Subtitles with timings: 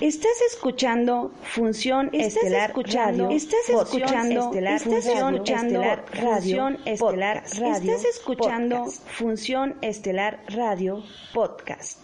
[0.00, 3.30] Estás escuchando Función Estelar Radio.
[3.30, 6.68] Estás escuchando Estelar Función Estelar Radio.
[6.84, 7.94] Estelar Radio.
[7.94, 11.98] Estás escuchando Función Estelar Radio Podcast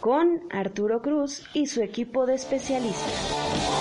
[0.00, 3.77] con Arturo Cruz y su equipo de especialistas.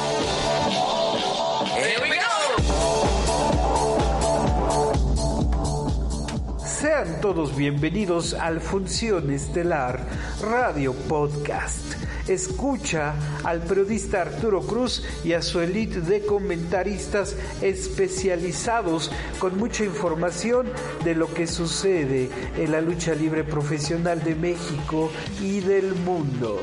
[6.80, 10.00] Sean todos bienvenidos al Función Estelar
[10.44, 11.96] Radio Podcast.
[12.28, 20.68] Escucha al periodista Arturo Cruz y a su elite de comentaristas especializados con mucha información
[21.04, 25.10] de lo que sucede en la lucha libre profesional de México
[25.42, 26.60] y del mundo.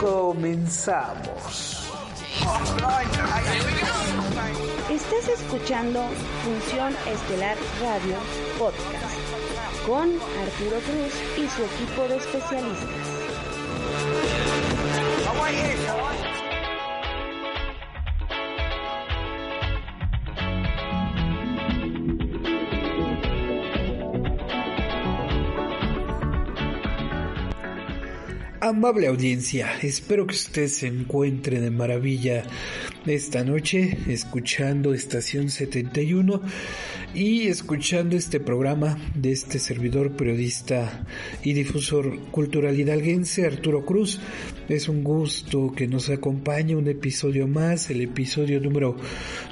[0.00, 1.75] Comenzamos.
[4.90, 6.00] Estás escuchando
[6.44, 8.18] Función Estelar Radio
[8.58, 9.18] Podcast
[9.86, 10.10] con
[10.42, 13.16] Arturo Cruz y su equipo de especialistas.
[28.66, 32.42] Amable audiencia, espero que usted se encuentre de maravilla
[33.06, 36.42] esta noche escuchando Estación 71
[37.16, 41.06] y escuchando este programa de este servidor periodista
[41.42, 44.20] y difusor cultural hidalguense Arturo Cruz.
[44.68, 48.96] Es un gusto que nos acompañe un episodio más, el episodio número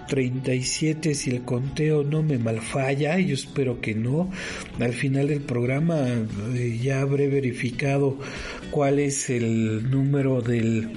[0.08, 4.30] 37 si el conteo no me malfalla, yo espero que no.
[4.78, 6.06] Al final del programa
[6.54, 8.18] eh, ya habré verificado
[8.70, 10.90] cuál es el número del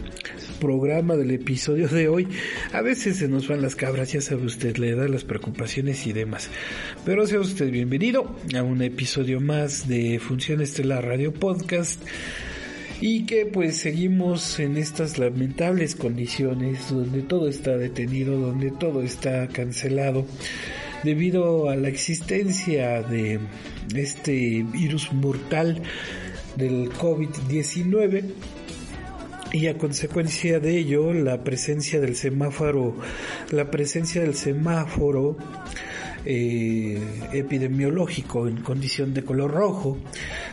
[0.60, 2.28] programa del episodio de hoy.
[2.74, 6.14] A veces se nos van las cabras, ya sabe usted, le da las preocupaciones y
[6.14, 6.50] demás.
[7.06, 12.02] Pero sea usted bienvenido a un episodio más de Función Estelar Radio Podcast.
[13.00, 19.48] Y que pues seguimos en estas lamentables condiciones donde todo está detenido, donde todo está
[19.50, 20.26] cancelado
[21.04, 23.40] debido a la existencia de
[23.96, 25.82] este virus mortal
[26.56, 28.24] del COVID-19
[29.52, 32.96] y a consecuencia de ello la presencia del semáforo
[33.52, 35.38] la presencia del semáforo
[36.26, 37.00] eh,
[37.32, 39.98] epidemiológico en condición de color rojo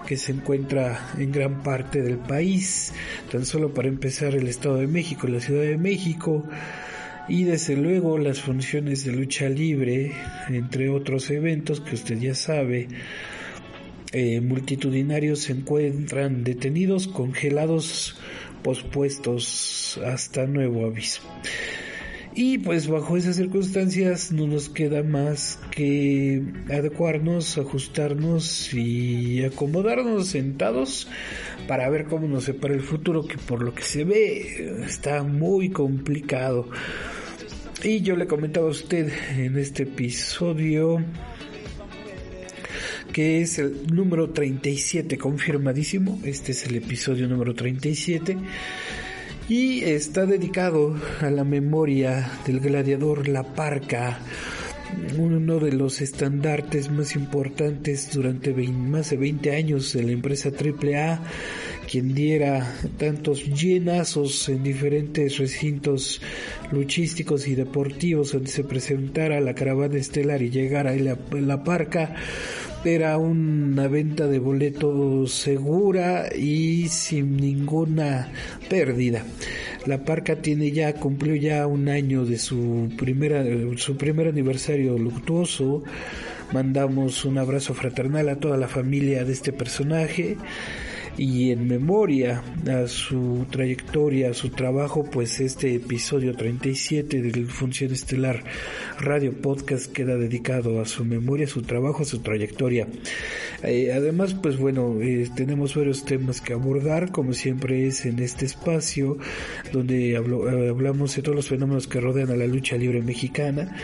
[0.06, 2.92] que se encuentra en gran parte del país.
[3.32, 6.44] Tan solo para empezar el Estado de México la Ciudad de México
[7.28, 10.12] y desde luego las funciones de lucha libre
[10.48, 12.86] entre otros eventos que usted ya sabe
[14.16, 18.16] eh, multitudinarios se encuentran detenidos, congelados,
[18.64, 21.20] pospuestos hasta nuevo aviso.
[22.36, 31.06] Y pues bajo esas circunstancias no nos queda más que adecuarnos, ajustarnos y acomodarnos sentados
[31.68, 35.70] para ver cómo nos separa el futuro, que por lo que se ve está muy
[35.70, 36.68] complicado.
[37.84, 41.04] Y yo le comentaba a usted en este episodio
[43.14, 46.18] que es el número 37, confirmadísimo.
[46.24, 48.36] Este es el episodio número 37.
[49.48, 54.18] Y está dedicado a la memoria del gladiador La Parca,
[55.16, 61.22] uno de los estandartes más importantes durante más de 20 años de la empresa AAA,
[61.88, 66.20] quien diera tantos llenazos en diferentes recintos
[66.72, 72.16] luchísticos y deportivos donde se presentara la caravana estelar y llegara la, la parca
[72.84, 78.30] era una venta de boletos segura y sin ninguna
[78.68, 79.24] pérdida.
[79.86, 83.44] La Parca tiene ya, cumplió ya un año de su primera,
[83.76, 85.82] su primer aniversario luctuoso.
[86.52, 90.36] Mandamos un abrazo fraternal a toda la familia de este personaje
[91.16, 97.92] y en memoria a su trayectoria, a su trabajo, pues este episodio 37 del Función
[97.92, 98.42] Estelar
[98.98, 102.88] Radio Podcast queda dedicado a su memoria, su trabajo, a su trayectoria.
[103.62, 108.46] Eh, además, pues bueno, eh, tenemos varios temas que abordar, como siempre es en este
[108.46, 109.18] espacio,
[109.72, 113.74] donde eh, hablamos de todos los fenómenos que rodean a la lucha libre mexicana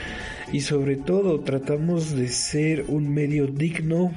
[0.52, 4.12] y sobre todo tratamos de ser un medio digno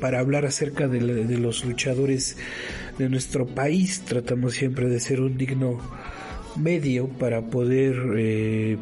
[0.00, 2.36] para hablar acerca de, los luchadores
[2.98, 4.02] de nuestro país.
[4.02, 5.80] Tratamos siempre de ser un digno
[6.56, 8.76] medio para poder eh,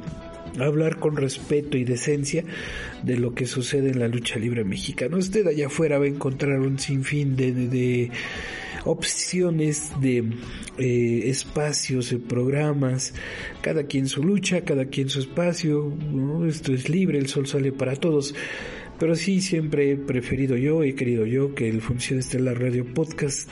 [0.60, 2.44] hablar con respeto y decencia
[3.02, 5.16] de lo que sucede en la lucha libre mexicana.
[5.16, 8.10] Usted allá afuera va a encontrar un sinfín de, de
[8.84, 10.24] opciones de
[10.78, 13.14] eh, espacios, de programas,
[13.60, 15.92] cada quien su lucha, cada quien su espacio,
[16.46, 18.34] esto es libre, el sol sale para todos.
[19.02, 23.50] Pero sí, siempre he preferido yo, he querido yo que el Función Estelar Radio Podcast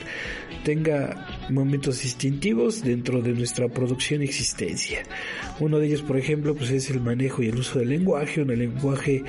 [0.63, 5.03] tenga momentos distintivos dentro de nuestra producción y existencia.
[5.59, 8.57] Uno de ellos, por ejemplo, pues es el manejo y el uso del lenguaje, un
[8.57, 9.23] lenguaje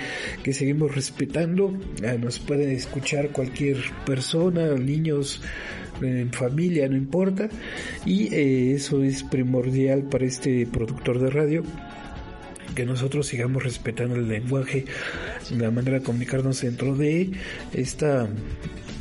[0.45, 1.77] que seguimos respetando.
[2.07, 5.43] Ah, nos puede escuchar cualquier persona, niños,
[6.05, 7.49] en familia, no importa.
[8.05, 11.63] Y eh, eso es primordial para este productor de radio
[12.75, 14.87] que nosotros sigamos respetando el lenguaje,
[15.51, 17.31] la manera de comunicarnos dentro de
[17.75, 18.27] esta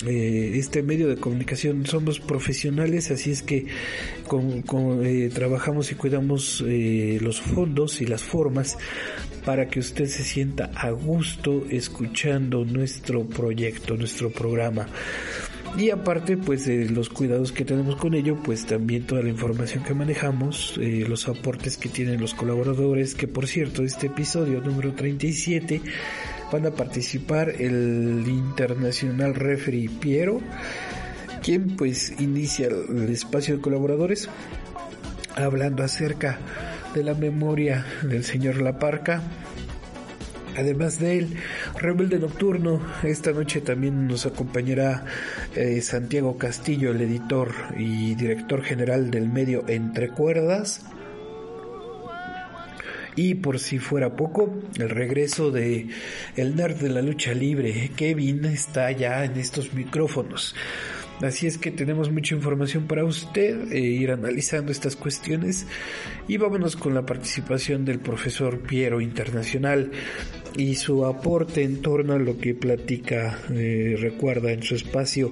[0.06, 3.68] eh, este medio de comunicación somos profesionales así es que
[4.28, 8.78] con, eh, trabajamos y cuidamos los fondos y las formas
[9.46, 14.88] para que usted se sienta a gusto escuchando nuestro proyecto nuestro programa
[15.78, 19.84] y aparte pues de los cuidados que tenemos con ello pues también toda la información
[19.84, 24.94] que manejamos eh, los aportes que tienen los colaboradores que por cierto este episodio número
[24.94, 25.82] 37
[26.52, 30.42] van a participar el internacional referee Piero
[31.42, 34.30] quien pues inicia el espacio de colaboradores
[35.36, 36.38] hablando acerca
[36.94, 39.22] de la memoria del señor Laparca
[40.58, 41.38] Además de él,
[41.80, 45.06] Rebelde Nocturno, esta noche también nos acompañará
[45.56, 50.86] eh, Santiago Castillo, el editor y director general del medio Entre Cuerdas.
[53.16, 55.90] Y por si fuera poco, el regreso de
[56.36, 60.56] el nerd de la lucha libre, Kevin, está ya en estos micrófonos.
[61.22, 65.68] Así es que tenemos mucha información para usted, e ir analizando estas cuestiones
[66.28, 69.92] y vámonos con la participación del profesor Piero Internacional
[70.56, 75.32] y su aporte en torno a lo que platica, eh, recuerda en su espacio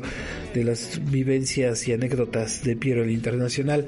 [0.54, 3.88] de las vivencias y anécdotas de Piero el Internacional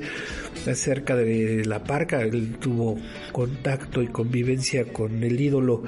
[0.67, 2.21] acerca de la parca.
[2.21, 2.97] Él tuvo
[3.31, 5.83] contacto y convivencia con el ídolo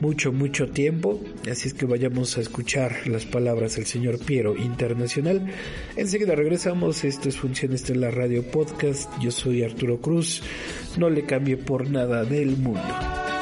[0.00, 1.20] mucho, mucho tiempo.
[1.50, 5.46] Así es que vayamos a escuchar las palabras del señor Piero Internacional.
[5.96, 7.04] Enseguida regresamos.
[7.04, 9.10] Esto es Función Estelar Radio Podcast.
[9.20, 10.42] Yo soy Arturo Cruz.
[10.96, 13.37] No le cambie por nada del mundo.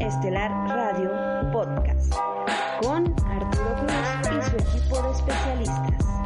[0.00, 1.10] Estelar Radio
[1.52, 2.14] Podcast
[2.82, 6.23] con Arturo Cruz y su equipo de especialistas.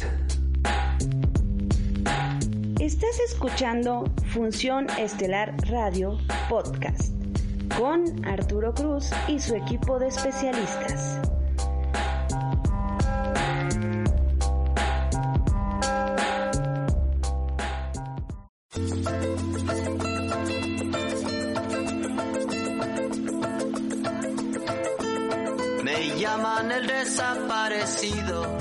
[2.81, 6.19] Estás escuchando Función Estelar Radio
[6.49, 7.18] Podcast
[7.77, 11.21] con Arturo Cruz y su equipo de especialistas.
[25.85, 28.58] Me llaman el desaparecido.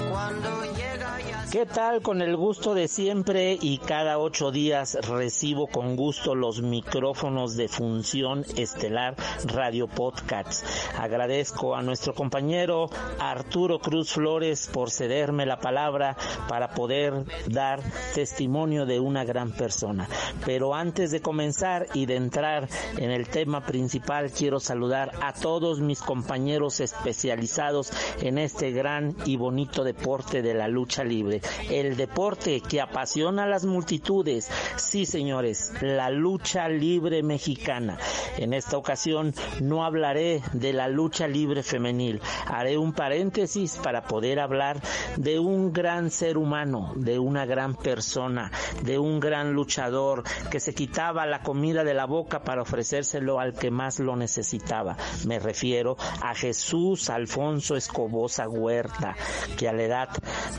[1.58, 2.04] ¿Qué tal?
[2.04, 7.68] Con el gusto de siempre y cada ocho días recibo con gusto los micrófonos de
[7.68, 10.64] función estelar Radio Podcast.
[11.00, 16.16] Agradezco a nuestro compañero Arturo Cruz Flores por cederme la palabra
[16.48, 17.82] para poder dar
[18.14, 20.08] testimonio de una gran persona.
[20.46, 25.80] Pero antes de comenzar y de entrar en el tema principal, quiero saludar a todos
[25.80, 27.92] mis compañeros especializados
[28.22, 33.48] en este gran y bonito deporte de la lucha libre el deporte que apasiona a
[33.48, 34.50] las multitudes.
[34.76, 37.98] Sí, señores, la lucha libre mexicana.
[38.38, 42.22] En esta ocasión no hablaré de la lucha libre femenil.
[42.46, 44.82] Haré un paréntesis para poder hablar
[45.18, 48.52] de un gran ser humano, de una gran persona,
[48.84, 53.54] de un gran luchador que se quitaba la comida de la boca para ofrecérselo al
[53.54, 54.98] que más lo necesitaba.
[55.26, 59.16] Me refiero a Jesús Alfonso Escobosa Huerta,
[59.58, 60.10] que a la edad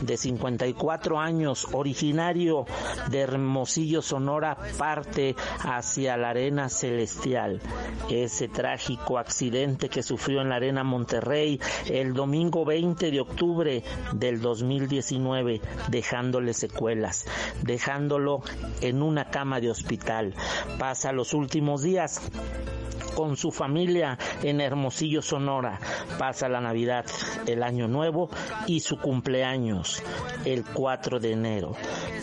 [0.01, 0.17] de
[0.69, 2.65] 54 años, originario
[3.09, 7.61] de Hermosillo, Sonora, parte hacia la arena celestial.
[8.09, 13.83] Ese trágico accidente que sufrió en la arena Monterrey el domingo 20 de octubre
[14.13, 17.25] del 2019, dejándole secuelas,
[17.63, 18.41] dejándolo
[18.81, 20.33] en una cama de hospital.
[20.77, 22.21] Pasa los últimos días
[23.19, 25.77] con su familia en Hermosillo, Sonora.
[26.17, 27.05] Pasa la Navidad,
[27.47, 28.29] el Año Nuevo
[28.65, 30.01] y su cumpleaños,
[30.45, 31.75] el 4 de enero.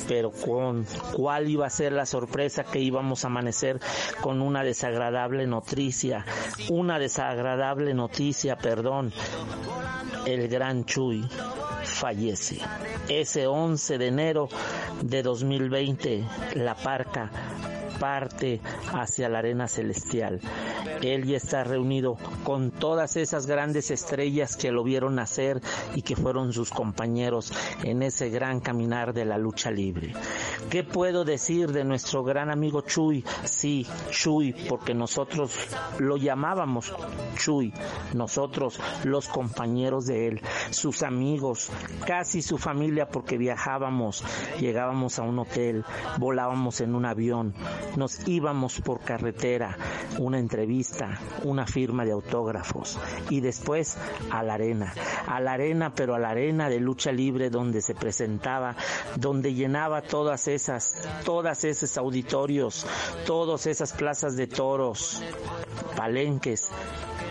[0.09, 3.81] Pero con cuál iba a ser la sorpresa que íbamos a amanecer
[4.21, 6.25] con una desagradable noticia,
[6.71, 9.13] una desagradable noticia, perdón.
[10.27, 11.29] El gran Chuy
[11.85, 12.59] fallece.
[13.09, 14.49] Ese 11 de enero
[15.03, 16.25] de 2020,
[16.55, 17.31] La Parca
[17.99, 18.61] parte
[18.93, 20.41] hacia la arena celestial.
[21.03, 25.61] Él ya está reunido con todas esas grandes estrellas que lo vieron nacer
[25.95, 30.13] y que fueron sus compañeros en ese gran caminar de la lucha libre.
[30.71, 33.25] ¿Qué puedo decir de nuestro gran amigo Chuy?
[33.45, 35.55] Sí, Chuy, porque nosotros
[35.99, 36.93] lo llamábamos
[37.37, 37.73] Chuy,
[38.15, 41.71] nosotros los compañeros de él, sus amigos,
[42.07, 44.25] casi su familia porque viajábamos,
[44.59, 45.85] llegábamos a un hotel,
[46.19, 47.55] volábamos en un avión,
[47.97, 49.77] nos íbamos por carretera,
[50.19, 52.99] una entrevista, una firma de autógrafos
[53.31, 53.97] y después
[54.31, 54.93] a la arena,
[55.27, 58.77] a la arena, pero a la arena de lucha libre donde se presentaba,
[59.17, 62.87] donde llenaba todas esas, todas esos auditorios,
[63.27, 65.23] todas esas plazas de toros,
[65.97, 66.69] palenques,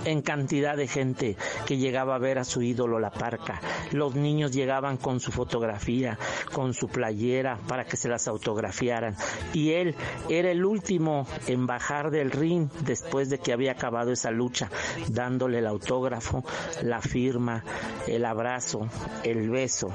[0.06, 1.36] en cantidad de gente
[1.66, 3.60] que llegaba a ver a su ídolo la parca.
[3.92, 6.18] Los niños llegaban con su fotografía,
[6.54, 9.16] con su playera para que se las autografiaran.
[9.54, 9.96] Y él
[10.30, 14.70] era el último en bajar del ring después de que había acabado esa lucha,
[15.10, 16.44] dándole el autógrafo,
[16.84, 17.64] la firma,
[18.08, 18.88] el abrazo,
[19.24, 19.90] el beso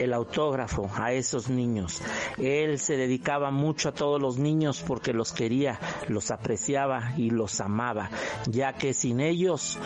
[0.00, 2.00] el autógrafo a esos niños.
[2.38, 7.60] Él se dedicaba mucho a todos los niños porque los quería, los apreciaba y los
[7.60, 8.10] amaba,
[8.46, 9.78] ya que ellos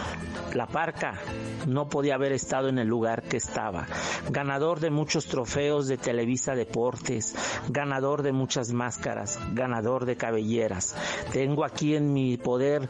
[0.54, 1.18] la parca
[1.66, 3.86] no podía haber estado en el lugar que estaba.
[4.30, 7.34] Ganador de muchos trofeos de Televisa Deportes,
[7.68, 10.94] ganador de muchas máscaras, ganador de cabelleras.
[11.32, 12.88] Tengo aquí en mi poder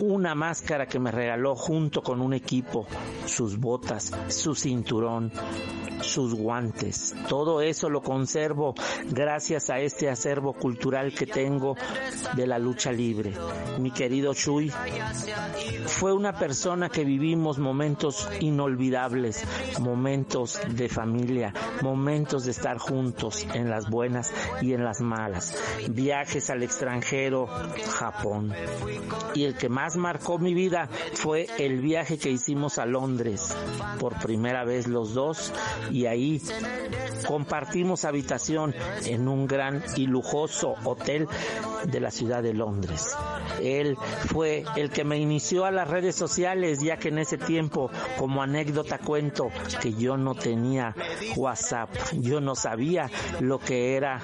[0.00, 2.86] una máscara que me regaló junto con un equipo,
[3.24, 5.32] sus botas, su cinturón,
[6.00, 7.14] sus guantes.
[7.28, 8.74] Todo eso lo conservo
[9.10, 11.76] gracias a este acervo cultural que tengo
[12.34, 13.32] de la lucha libre.
[13.78, 14.72] Mi querido Chuy
[15.86, 19.44] fue una persona que vivimos momentos inolvidables,
[19.80, 25.56] momentos de familia, momentos de estar juntos en las buenas y en las malas,
[25.90, 27.48] viajes al extranjero,
[27.98, 28.52] Japón.
[29.34, 33.54] Y el que más marcó mi vida fue el viaje que hicimos a Londres,
[33.98, 35.52] por primera vez los dos,
[35.90, 36.40] y ahí
[37.26, 38.74] compartimos habitación
[39.04, 41.28] en un gran y lujoso hotel
[41.84, 43.16] de la ciudad de Londres.
[43.60, 47.90] Él fue el que me inició a las redes sociales, ya que en ese tiempo,
[48.18, 49.48] como anécdota cuento,
[49.80, 50.94] que yo no tenía
[51.36, 54.20] WhatsApp, yo no sabía lo que era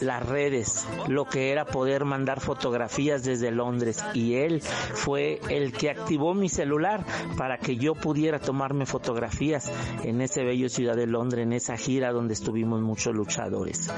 [0.00, 4.04] las redes, lo que era poder mandar fotografías desde Londres.
[4.14, 7.04] Y él fue el que activó mi celular
[7.36, 9.70] para que yo pudiera tomarme fotografías
[10.04, 13.90] en ese bello ciudad de Londres, en esa gira donde estuvimos muchos luchadores.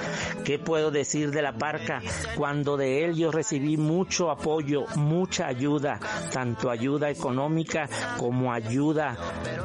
[0.45, 2.01] ¿Qué puedo decir de la parca?
[2.37, 5.99] Cuando de él yo recibí mucho apoyo, mucha ayuda,
[6.33, 9.17] tanto ayuda económica como ayuda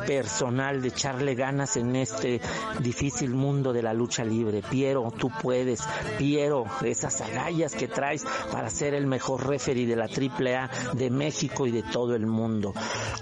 [0.08, 2.42] personal de echarle ganas en este
[2.80, 4.64] difícil mundo de la lucha libre.
[4.68, 5.84] Piero, tú puedes.
[6.18, 11.68] Piero, esas agallas que traes para ser el mejor referee de la AAA de México
[11.68, 12.74] y de todo el mundo.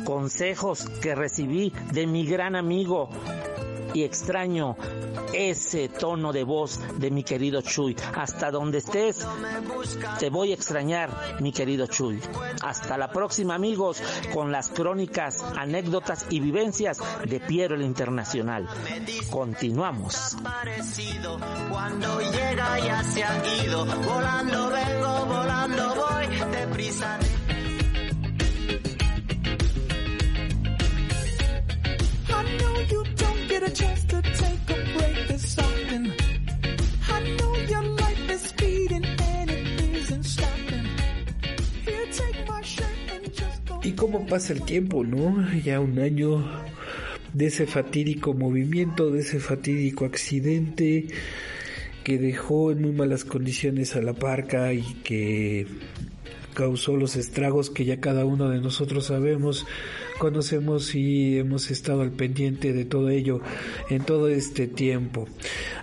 [0.05, 3.09] Consejos que recibí de mi gran amigo
[3.93, 4.75] y extraño
[5.33, 7.95] ese tono de voz de mi querido Chuy.
[8.15, 9.25] Hasta donde estés,
[10.19, 12.19] te voy a extrañar, mi querido Chuy.
[12.61, 14.01] Hasta la próxima, amigos,
[14.33, 18.67] con las crónicas, anécdotas y vivencias de Piero el Internacional.
[19.29, 20.37] Continuamos.
[21.69, 27.19] Cuando llega ya se ha ido, volando vengo, volando voy, deprisa.
[43.83, 45.47] Y cómo pasa el tiempo, ¿no?
[45.63, 46.45] Ya un año
[47.33, 51.07] de ese fatídico movimiento, de ese fatídico accidente
[52.03, 55.67] que dejó en muy malas condiciones a la parca y que
[56.53, 59.65] causó los estragos que ya cada uno de nosotros sabemos
[60.17, 63.41] conocemos y hemos estado al pendiente de todo ello
[63.89, 65.27] en todo este tiempo.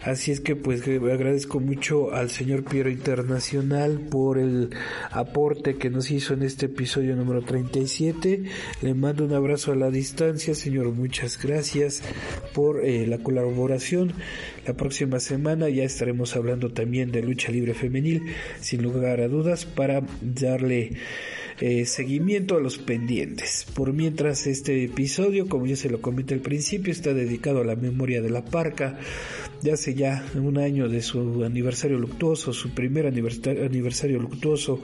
[0.03, 4.71] Así es que pues agradezco mucho al señor Piero Internacional por el
[5.11, 8.45] aporte que nos hizo en este episodio número 37.
[8.83, 10.93] Le mando un abrazo a la distancia, señor.
[10.93, 12.03] Muchas gracias
[12.53, 14.13] por eh, la colaboración.
[14.67, 18.23] La próxima semana ya estaremos hablando también de lucha libre femenil,
[18.61, 20.93] sin lugar a dudas, para darle
[21.61, 23.67] eh, seguimiento a los pendientes.
[23.75, 27.77] Por mientras este episodio, como ya se lo comenté al principio, está dedicado a la
[27.77, 28.99] memoria de la parca,
[29.63, 34.83] de hace ya un año de su aniversario luctuoso, su primer aniversario, aniversario luctuoso.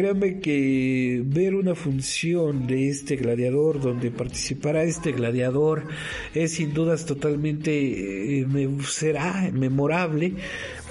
[0.00, 5.88] Créanme que ver una función de este gladiador, donde participará este gladiador,
[6.34, 8.46] es sin dudas totalmente, eh,
[8.88, 10.36] será memorable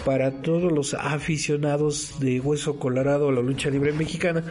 [0.06, 4.44] para todos los aficionados de Hueso Colorado a la lucha libre mexicana,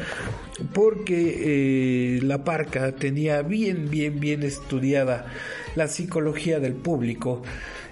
[0.74, 5.32] porque eh, la parca tenía bien, bien, bien estudiada
[5.76, 7.44] la psicología del público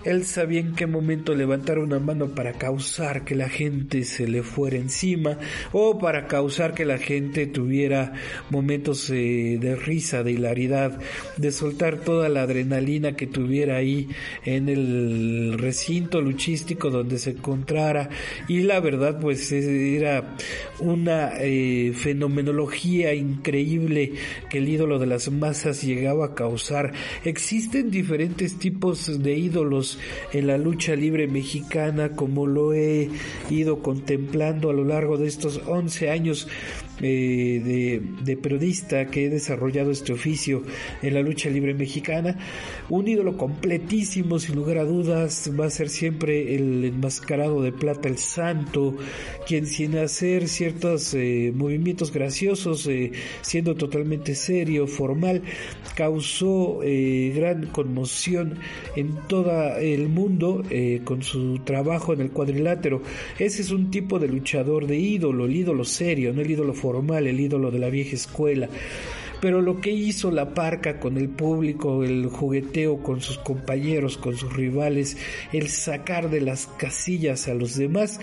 [0.07, 4.45] él sabía en qué momento levantar una mano para causar que la gente se le
[4.45, 5.37] fuera encima
[5.73, 8.13] o para causar que la gente tuviera
[8.49, 11.01] momentos eh, de risa, de hilaridad,
[11.37, 14.09] de soltar toda la adrenalina que tuviera ahí
[14.45, 18.09] en el recinto luchístico donde se encontrara.
[18.47, 20.37] Y la verdad pues era
[20.79, 24.13] una eh, fenomenología increíble
[24.51, 26.93] que el ídolo de las masas llegaba a causar.
[27.25, 29.96] Existen diferentes tipos de ídolos
[30.33, 33.09] en la lucha libre mexicana como lo he
[33.51, 36.49] ido contemplando a lo largo de estos 11 años
[37.03, 40.63] eh, de, periodista que he desarrollado este oficio
[41.03, 42.39] en la lucha libre mexicana.
[42.89, 48.09] Un ídolo completísimo, sin lugar a dudas, va a ser siempre el enmascarado de plata,
[48.09, 48.97] el santo,
[49.47, 53.13] quien sin hacer ciertos eh, movimientos graciosos, eh,
[53.43, 55.43] siendo totalmente serio, formal,
[55.95, 58.59] causó gran conmoción
[58.97, 60.63] en todo el mundo
[61.05, 63.03] con su trabajo en el cuadrilátero.
[63.39, 66.86] Ese es un tipo de luchador de ídolo, el ídolo serio, no el ídolo formal
[66.87, 68.69] formal, el ídolo de la vieja escuela.
[69.41, 74.37] Pero lo que hizo la parca con el público, el jugueteo con sus compañeros, con
[74.37, 75.17] sus rivales,
[75.53, 78.21] el sacar de las casillas a los demás,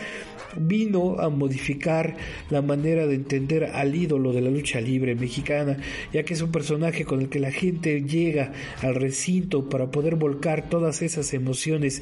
[0.56, 2.16] vino a modificar
[2.50, 5.78] la manera de entender al ídolo de la lucha libre mexicana,
[6.14, 10.16] ya que es un personaje con el que la gente llega al recinto para poder
[10.16, 12.02] volcar todas esas emociones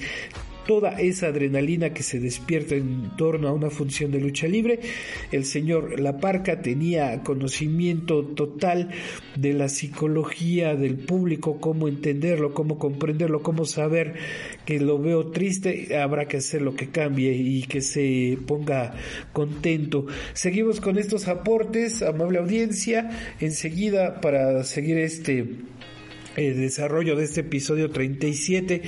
[0.72, 4.80] toda esa adrenalina que se despierta en torno a una función de lucha libre.
[5.30, 8.90] El señor La Parca tenía conocimiento total
[9.36, 14.14] de la psicología del público, cómo entenderlo, cómo comprenderlo, cómo saber
[14.66, 18.94] que lo veo triste, habrá que hacer lo que cambie y que se ponga
[19.34, 20.06] contento.
[20.32, 23.10] Seguimos con estos aportes, amable audiencia,
[23.42, 25.50] enseguida para seguir este
[26.36, 28.82] el desarrollo de este episodio 37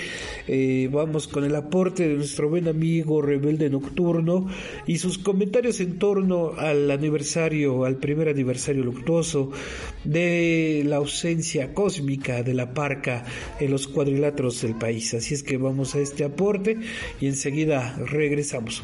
[0.47, 4.47] eh, vamos con el aporte de nuestro buen amigo Rebelde Nocturno
[4.87, 9.51] y sus comentarios en torno al aniversario, al primer aniversario luctuoso
[10.03, 13.25] de la ausencia cósmica de la parca
[13.59, 15.13] en los cuadriláteros del país.
[15.13, 16.77] Así es que vamos a este aporte
[17.19, 18.83] y enseguida regresamos.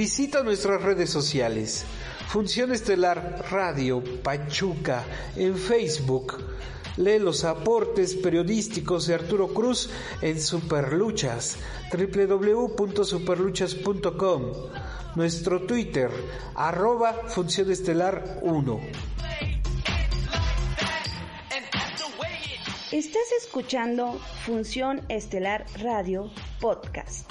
[0.00, 1.84] Visita nuestras redes sociales.
[2.26, 5.04] Función Estelar Radio Pachuca
[5.36, 6.38] en Facebook.
[6.96, 9.90] Lee los aportes periodísticos de Arturo Cruz
[10.22, 11.58] en Superluchas,
[11.92, 14.42] www.superluchas.com.
[15.16, 16.08] Nuestro Twitter,
[16.54, 18.80] arroba Función Estelar 1.
[22.90, 27.30] Estás escuchando Función Estelar Radio Podcast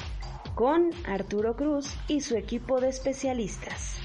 [0.60, 3.98] con Arturo Cruz y su equipo de especialistas.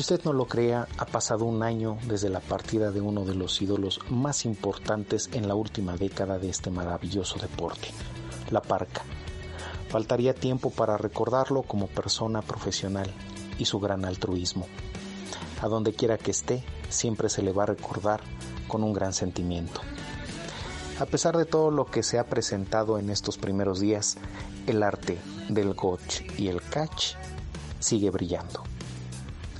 [0.00, 3.62] Usted no lo crea, ha pasado un año desde la partida de uno de los
[3.62, 7.88] ídolos más importantes en la última década de este maravilloso deporte,
[8.50, 9.02] la parca.
[9.88, 13.08] Faltaría tiempo para recordarlo como persona profesional
[13.58, 14.66] y su gran altruismo.
[15.62, 18.20] A donde quiera que esté, siempre se le va a recordar
[18.66, 19.80] con un gran sentimiento.
[20.98, 24.16] A pesar de todo lo que se ha presentado en estos primeros días,
[24.66, 27.14] el arte del gotch y el catch
[27.78, 28.73] sigue brillando.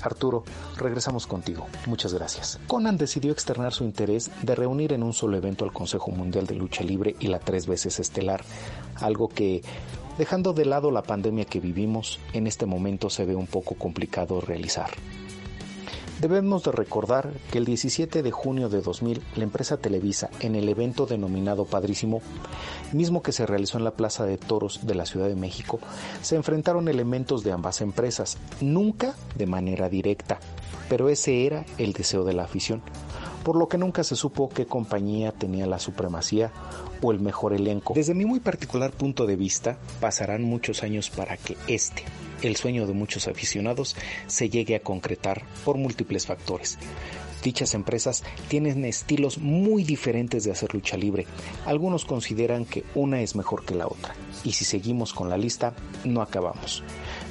[0.04, 0.44] Arturo,
[0.76, 1.66] regresamos contigo.
[1.86, 2.58] Muchas gracias.
[2.66, 6.54] Conan decidió externar su interés de reunir en un solo evento al Consejo Mundial de
[6.54, 8.44] Lucha Libre y la tres veces estelar,
[9.00, 9.62] algo que
[10.18, 14.40] Dejando de lado la pandemia que vivimos, en este momento se ve un poco complicado
[14.40, 14.90] realizar.
[16.24, 20.70] Debemos de recordar que el 17 de junio de 2000 la empresa Televisa, en el
[20.70, 22.22] evento denominado Padrísimo,
[22.94, 25.80] mismo que se realizó en la Plaza de Toros de la Ciudad de México,
[26.22, 30.38] se enfrentaron elementos de ambas empresas, nunca de manera directa,
[30.88, 32.80] pero ese era el deseo de la afición,
[33.44, 36.50] por lo que nunca se supo qué compañía tenía la supremacía
[37.02, 37.94] o el mejor elenco.
[37.94, 42.04] Desde mi muy particular punto de vista, pasarán muchos años para que este,
[42.42, 43.94] el sueño de muchos aficionados
[44.26, 46.78] se llegue a concretar por múltiples factores.
[47.42, 51.26] Dichas empresas tienen estilos muy diferentes de hacer lucha libre.
[51.66, 54.14] Algunos consideran que una es mejor que la otra.
[54.42, 55.72] Y si seguimos con la lista,
[56.04, 56.82] no acabamos.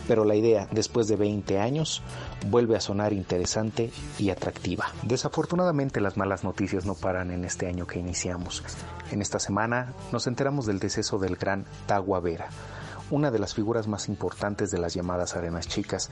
[0.07, 2.01] Pero la idea, después de 20 años,
[2.49, 4.87] vuelve a sonar interesante y atractiva.
[5.03, 8.63] Desafortunadamente las malas noticias no paran en este año que iniciamos.
[9.11, 12.49] En esta semana nos enteramos del deceso del gran Tagua Vera
[13.11, 16.09] una de las figuras más importantes de las llamadas arenas chicas,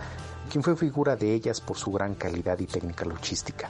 [0.51, 3.69] quien fue figura de ellas por su gran calidad y técnica luchística.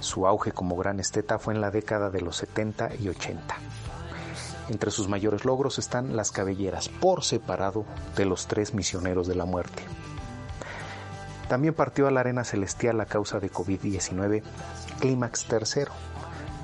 [0.00, 3.56] Su auge como gran esteta fue en la década de los 70 y 80.
[4.70, 7.84] Entre sus mayores logros están las cabelleras por separado
[8.16, 9.82] de los tres misioneros de la muerte.
[11.48, 14.44] También partió a la arena celestial a causa de COVID-19
[15.00, 15.86] Clímax III,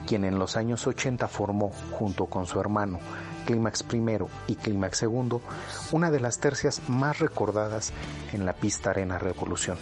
[0.07, 3.01] quien en los años 80 formó, junto con su hermano,
[3.45, 4.01] Clímax I
[4.47, 5.41] y Clímax II,
[5.91, 7.93] una de las tercias más recordadas
[8.33, 9.79] en la pista Arena Revolución.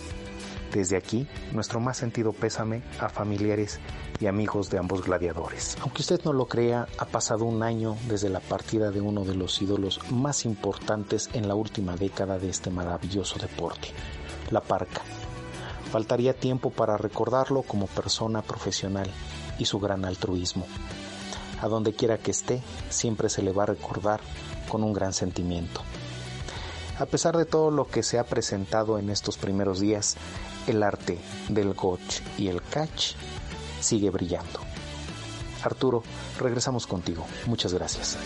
[0.72, 3.80] Desde aquí, nuestro más sentido pésame a familiares
[4.20, 5.77] y amigos de ambos gladiadores.
[5.81, 9.35] Aunque usted no lo crea, ha pasado un año desde la partida de uno de
[9.35, 13.88] los ídolos más importantes en la última década de este maravilloso deporte,
[14.50, 15.03] la parca.
[15.90, 19.09] Faltaría tiempo para recordarlo como persona profesional
[19.59, 20.66] y su gran altruismo.
[21.61, 24.20] A donde quiera que esté, siempre se le va a recordar
[24.68, 25.83] con un gran sentimiento.
[26.98, 30.16] A pesar de todo lo que se ha presentado en estos primeros días,
[30.68, 33.14] el arte del gotch y el catch
[33.85, 34.61] sigue brillando.
[35.62, 36.03] Arturo,
[36.38, 37.27] regresamos contigo.
[37.47, 38.18] Muchas gracias.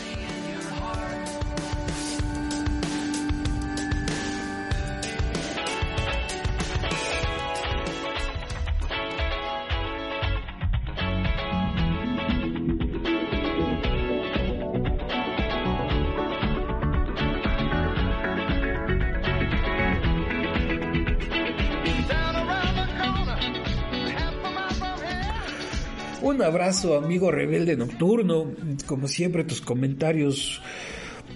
[26.49, 28.53] Abrazo, amigo rebelde nocturno.
[28.87, 30.61] Como siempre, tus comentarios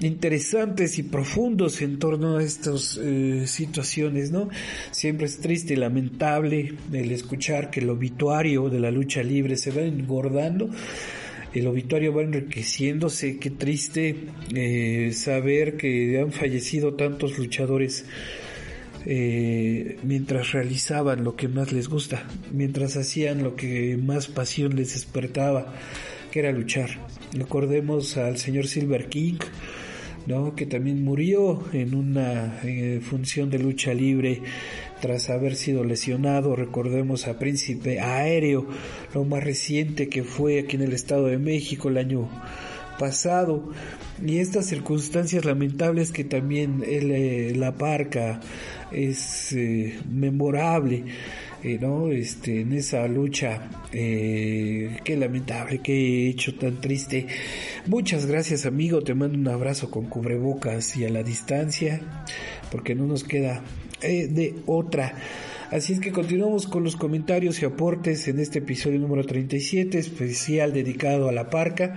[0.01, 4.49] interesantes y profundos en torno a estas eh, situaciones, ¿no?
[4.91, 9.71] Siempre es triste y lamentable el escuchar que el obituario de la lucha libre se
[9.71, 10.71] va engordando,
[11.55, 14.17] el obituario va enriqueciéndose, qué triste
[14.55, 18.07] eh, saber que han fallecido tantos luchadores
[19.07, 24.95] eh, mientras realizaban lo que más les gusta, mientras hacían lo que más pasión les
[24.95, 25.75] despertaba,
[26.31, 26.91] que era luchar.
[27.33, 29.39] Recordemos al señor Silver King,
[30.27, 30.55] ¿no?
[30.55, 34.43] que también murió en una eh, función de lucha libre
[35.01, 36.55] tras haber sido lesionado.
[36.55, 38.67] Recordemos a Príncipe Aéreo,
[39.15, 42.29] lo más reciente que fue aquí en el Estado de México el año
[42.99, 43.71] pasado
[44.25, 48.41] y estas circunstancias lamentables que también eh, la parca
[48.95, 51.05] es eh, memorable
[51.63, 52.11] eh, ¿no?
[52.11, 57.29] Este, en esa lucha, eh, qué lamentable, qué hecho tan triste.
[57.87, 62.01] Muchas gracias amigo, te mando un abrazo con cubrebocas y a la distancia,
[62.73, 63.63] porque no nos queda
[64.01, 65.15] de otra.
[65.71, 70.73] Así es que continuamos con los comentarios y aportes en este episodio número 37, especial
[70.73, 71.95] dedicado a la parca.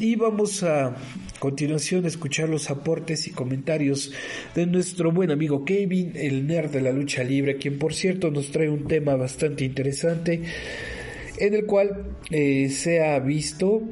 [0.00, 0.94] Y vamos a
[1.40, 4.12] continuación a escuchar los aportes y comentarios
[4.54, 8.52] de nuestro buen amigo Kevin, el nerd de la lucha libre, quien por cierto nos
[8.52, 10.42] trae un tema bastante interesante
[11.38, 13.82] en el cual eh, se ha visto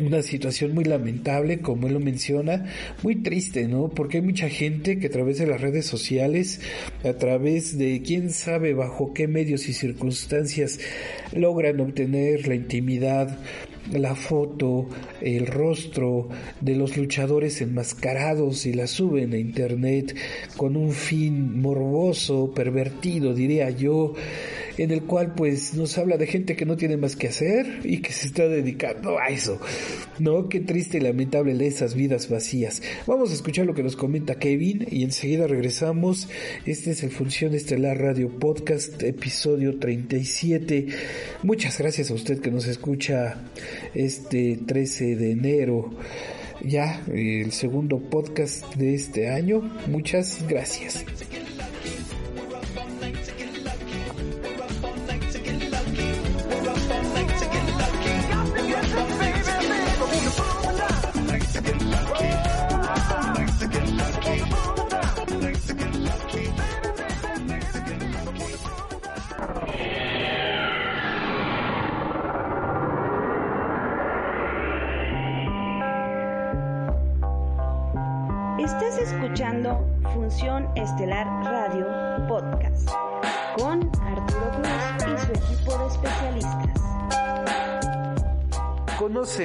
[0.00, 2.66] una situación muy lamentable, como él lo menciona,
[3.02, 3.88] muy triste, ¿no?
[3.88, 6.60] Porque hay mucha gente que a través de las redes sociales,
[7.04, 10.80] a través de quién sabe bajo qué medios y circunstancias
[11.32, 13.38] logran obtener la intimidad,
[13.92, 14.88] la foto,
[15.20, 16.28] el rostro
[16.60, 20.16] de los luchadores enmascarados y la suben a internet
[20.56, 24.14] con un fin morboso, pervertido, diría yo,
[24.78, 27.98] en el cual pues nos habla de gente que no tiene más que hacer y
[27.98, 29.60] que se está dedicando a eso.
[30.18, 32.82] No, qué triste y lamentable esas vidas vacías.
[33.06, 36.28] Vamos a escuchar lo que nos comenta Kevin y enseguida regresamos.
[36.64, 40.86] Este es el Función Estelar Radio Podcast, episodio 37.
[41.42, 43.42] Muchas gracias a usted que nos escucha
[43.94, 45.90] este 13 de enero
[46.64, 49.62] ya el segundo podcast de este año.
[49.88, 51.04] Muchas gracias.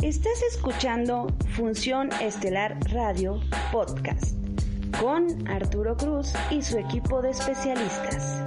[0.03, 3.39] Estás escuchando Función Estelar Radio
[3.71, 4.46] Podcast
[4.99, 8.46] con Arturo Cruz y su equipo de especialistas.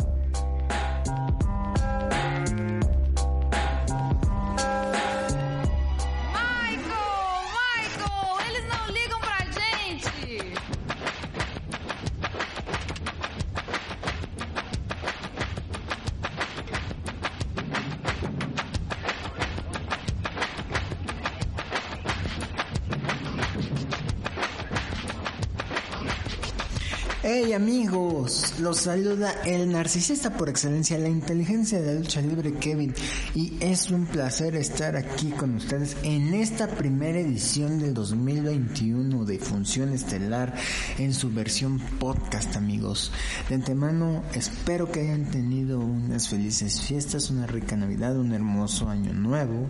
[27.23, 32.95] Hey amigos, los saluda el narcisista por excelencia, la inteligencia de la lucha libre Kevin
[33.35, 39.39] y es un placer estar aquí con ustedes en esta primera edición del 2021 de
[39.39, 40.55] Función Estelar
[40.97, 43.13] en su versión podcast amigos.
[43.51, 49.13] De antemano espero que hayan tenido unas felices fiestas, una rica Navidad, un hermoso año
[49.13, 49.69] nuevo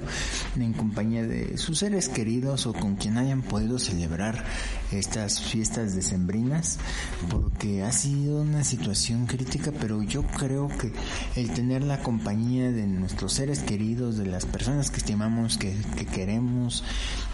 [0.54, 4.44] en compañía de sus seres queridos o con quien hayan podido celebrar
[4.92, 6.78] estas fiestas decembrinas
[7.60, 10.92] porque ha sido una situación crítica, pero yo creo que
[11.36, 16.06] el tener la compañía de nuestros seres queridos, de las personas que estimamos, que, que
[16.06, 16.84] queremos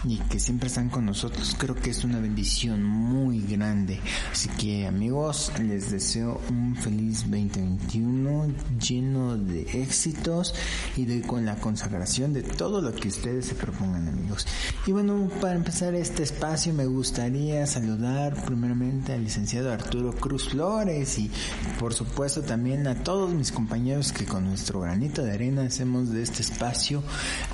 [0.05, 4.01] y que siempre están con nosotros, creo que es una bendición muy grande.
[4.33, 8.49] Así que amigos, les deseo un feliz 2021
[8.81, 10.55] lleno de éxitos
[10.97, 14.47] y de con la consagración de todo lo que ustedes se propongan amigos.
[14.87, 21.19] Y bueno, para empezar este espacio me gustaría saludar primeramente al licenciado Arturo Cruz Flores
[21.19, 21.31] y
[21.79, 26.23] por supuesto también a todos mis compañeros que con nuestro granito de arena hacemos de
[26.23, 27.03] este espacio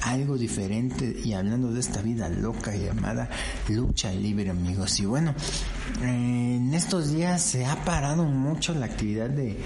[0.02, 3.28] algo diferente y hablando de esta vida loca llamada
[3.68, 4.98] lucha libre amigos.
[5.00, 5.34] Y bueno,
[6.02, 9.58] en estos días se ha parado mucho la actividad de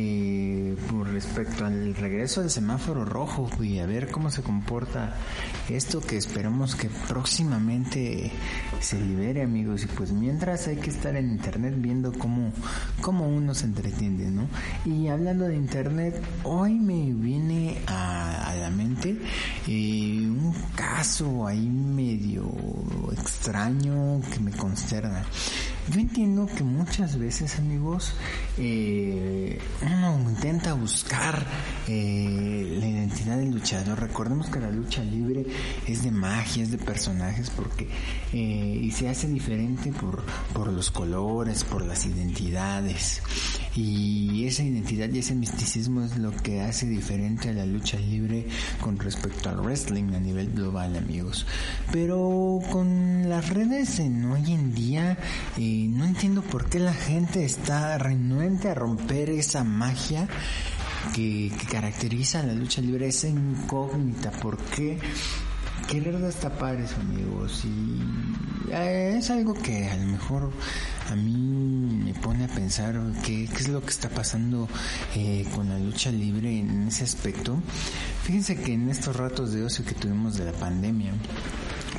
[0.00, 5.16] eh, por respecto al regreso del semáforo rojo y a ver cómo se comporta
[5.68, 8.30] esto que esperamos que próximamente
[8.78, 12.52] se libere amigos y pues mientras hay que estar en internet viendo cómo,
[13.00, 14.46] cómo uno se entretiene ¿no?
[14.84, 19.18] y hablando de internet hoy me viene a, la mente
[19.66, 22.44] eh, un caso ahí medio
[23.12, 25.24] extraño que me consterna
[25.90, 28.12] yo entiendo que muchas veces, amigos,
[28.58, 31.46] eh, uno intenta buscar
[31.86, 33.98] eh, la identidad del luchador.
[33.98, 35.46] Recordemos que la lucha libre
[35.86, 37.88] es de magia, es de personajes, porque
[38.32, 40.22] eh, y se hace diferente por,
[40.52, 43.22] por los colores, por las identidades.
[43.80, 48.48] Y esa identidad y ese misticismo es lo que hace diferente a la lucha libre
[48.80, 51.46] con respecto al wrestling a nivel global, amigos.
[51.92, 55.16] Pero con las redes en hoy en día,
[55.56, 60.26] eh, no entiendo por qué la gente está renuente a romper esa magia
[61.14, 64.32] que, que caracteriza a la lucha libre, esa incógnita.
[64.32, 64.98] ¿Por qué?
[65.88, 67.64] querer destapar eso, amigos.
[67.64, 68.02] Y
[68.72, 70.50] eh, es algo que a lo mejor
[71.10, 71.32] a mí
[72.04, 74.68] me pone a pensar qué, es lo que está pasando
[75.14, 77.58] eh, con la lucha libre en ese aspecto.
[78.24, 81.12] Fíjense que en estos ratos de ocio que tuvimos de la pandemia,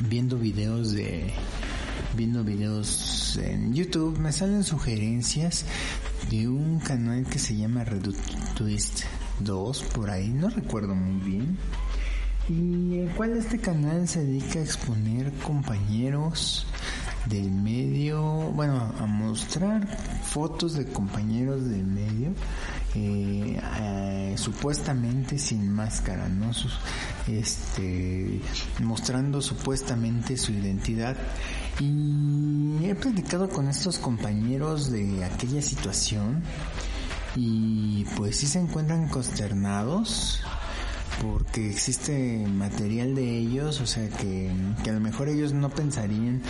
[0.08, 1.34] viendo videos de
[2.16, 5.66] viendo videos en YouTube me salen sugerencias
[6.32, 9.04] de un canal que se llama Reduct Twist
[9.42, 11.58] 2 por ahí, no recuerdo muy bien
[12.50, 16.66] y el cual este canal se dedica a exponer compañeros
[17.30, 18.22] del medio,
[18.54, 19.88] bueno, a mostrar
[20.24, 22.32] fotos de compañeros del medio,
[22.96, 26.52] eh, eh, supuestamente sin máscara, ¿no?
[27.28, 28.42] este,
[28.82, 31.16] mostrando supuestamente su identidad.
[31.80, 36.42] Y he platicado con estos compañeros de aquella situación
[37.36, 40.42] y pues sí se encuentran consternados
[41.22, 44.50] porque existe material de ellos, o sea que,
[44.84, 46.42] que, a lo mejor ellos no pensarían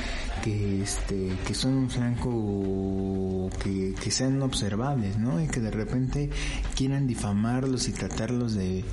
[0.43, 5.41] que este que son un flanco que, que sean observables, ¿no?
[5.41, 6.29] Y que de repente
[6.75, 8.83] quieran difamarlos y tratarlos de,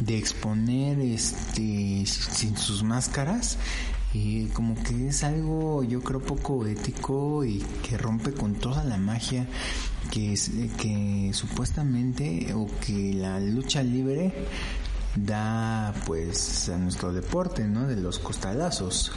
[0.00, 3.58] de exponer este sin sus máscaras
[4.12, 8.96] y como que es algo yo creo poco ético y que rompe con toda la
[8.96, 9.46] magia
[10.10, 14.32] que es que supuestamente o que la lucha libre
[15.16, 17.86] da pues a nuestro deporte, ¿no?
[17.86, 19.12] De los costalazos.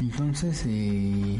[0.00, 1.38] Entonces eh,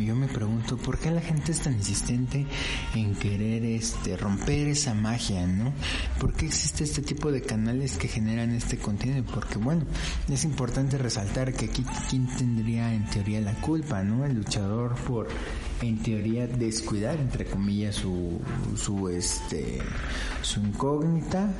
[0.00, 2.46] yo me pregunto por qué la gente es tan insistente
[2.94, 5.72] en querer este romper esa magia, ¿no?
[6.18, 9.22] ¿Por qué existe este tipo de canales que generan este contenido?
[9.24, 9.84] Porque bueno,
[10.30, 14.24] es importante resaltar que aquí quién tendría en teoría la culpa, ¿no?
[14.24, 15.28] El luchador por
[15.82, 18.40] en teoría descuidar entre comillas su
[18.76, 19.78] su este
[20.42, 21.50] su incógnita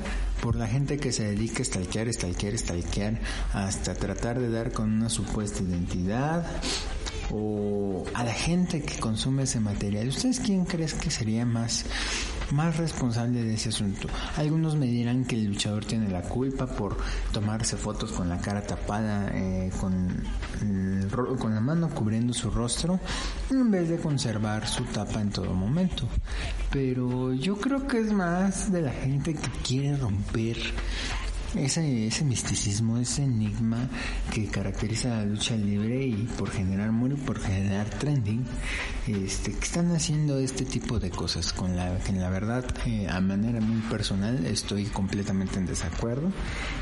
[0.41, 3.19] por la gente que se dedica a stalkear, stalkear, stalkear
[3.53, 6.45] hasta tratar de dar con una supuesta identidad
[7.31, 10.09] o a la gente que consume ese material.
[10.09, 11.85] ¿Ustedes quién crees que sería más
[12.51, 14.07] más responsable de ese asunto.
[14.37, 16.97] Algunos me dirán que el luchador tiene la culpa por
[17.31, 20.23] tomarse fotos con la cara tapada, eh, con,
[21.39, 22.99] con la mano cubriendo su rostro,
[23.49, 26.07] en vez de conservar su tapa en todo momento.
[26.71, 30.57] Pero yo creo que es más de la gente que quiere romper
[31.55, 33.89] ese, ese misticismo, ese enigma
[34.33, 38.45] que caracteriza la lucha libre y por generar amor y por generar trending,
[39.07, 43.07] este, que están haciendo este tipo de cosas con la que en la verdad eh,
[43.09, 46.31] a manera muy personal estoy completamente en desacuerdo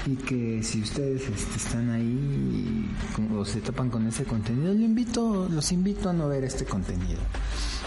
[0.05, 2.89] y que si ustedes este, están ahí
[3.36, 7.19] o se topan con ese contenido, yo invito, los invito a no ver este contenido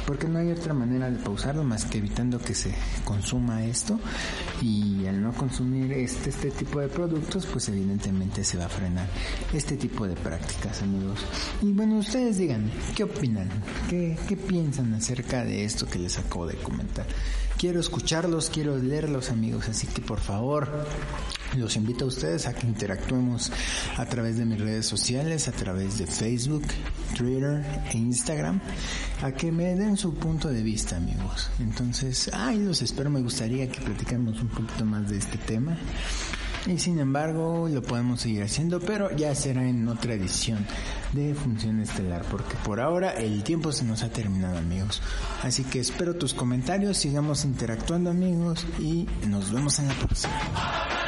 [0.07, 3.99] porque no hay otra manera de pausarlo más que evitando que se consuma esto.
[4.61, 9.09] Y al no consumir este, este tipo de productos pues evidentemente se va a frenar
[9.53, 11.21] este tipo de prácticas amigos.
[11.61, 13.49] Y bueno ustedes digan qué opinan
[13.89, 17.07] qué, qué piensan acerca de esto que les acabo de comentar
[17.63, 20.69] quiero escucharlos quiero leerlos amigos así que por favor
[21.57, 23.53] los invito a ustedes a que interactuemos
[23.97, 26.65] a través de mis redes sociales, a través de Facebook,
[27.17, 28.61] Twitter e Instagram,
[29.23, 31.51] a que me den su punto de vista, amigos.
[31.61, 35.77] Entonces, ay, los espero, me gustaría que platicáramos un poquito más de este tema.
[36.67, 40.65] Y sin embargo, lo podemos seguir haciendo, pero ya será en otra edición
[41.13, 45.03] de Función Estelar, porque por ahora el tiempo se nos ha terminado, amigos.
[45.43, 51.02] Así que espero tus comentarios, sigamos interactuando, amigos, y nos vemos en la próxima.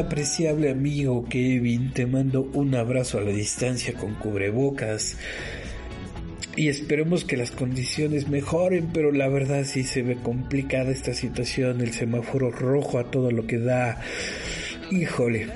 [0.00, 5.16] Apreciable amigo Kevin, te mando un abrazo a la distancia con cubrebocas
[6.56, 11.80] y esperemos que las condiciones mejoren, pero la verdad sí se ve complicada esta situación,
[11.80, 14.00] el semáforo rojo a todo lo que da.
[14.90, 15.46] Híjole,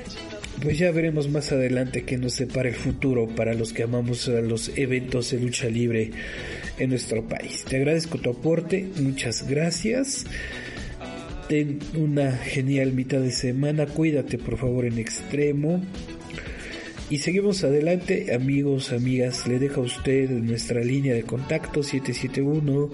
[0.63, 4.41] pues ya veremos más adelante qué nos separa el futuro para los que amamos a
[4.41, 6.13] los eventos de lucha libre
[6.79, 7.65] en nuestro país.
[7.65, 10.25] Te agradezco tu aporte, muchas gracias.
[11.49, 13.87] Ten una genial mitad de semana.
[13.87, 15.83] Cuídate por favor en extremo.
[17.11, 19.47] Y seguimos adelante, amigos, amigas.
[19.47, 22.91] Le dejo a usted nuestra línea de contacto 771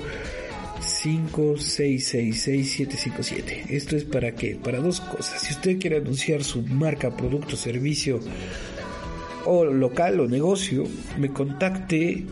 [0.81, 3.71] 5666757.
[3.71, 4.59] Esto es para qué?
[4.63, 5.41] Para dos cosas.
[5.43, 8.19] Si usted quiere anunciar su marca, producto, servicio
[9.45, 10.85] o local o negocio,
[11.19, 12.25] me contacte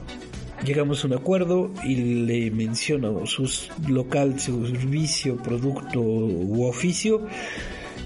[0.64, 1.94] llegamos a un acuerdo y
[2.26, 3.48] le menciono su
[3.88, 7.26] local, servicio, producto u oficio,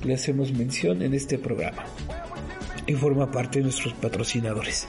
[0.05, 1.85] le hacemos mención en este programa
[2.87, 4.87] y forma parte de nuestros patrocinadores.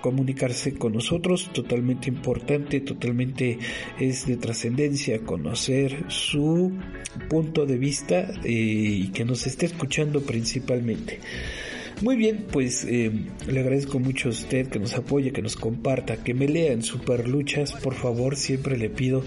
[0.07, 3.59] comunicarse con nosotros, totalmente importante, totalmente
[3.99, 6.71] es de trascendencia conocer su
[7.29, 11.19] punto de vista eh, y que nos esté escuchando principalmente.
[12.03, 13.11] Muy bien, pues eh,
[13.49, 16.83] le agradezco mucho a usted que nos apoye, que nos comparta, que me lea en
[16.83, 19.25] Superluchas, por favor, siempre le pido